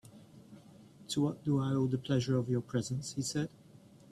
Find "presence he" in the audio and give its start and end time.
2.61-3.21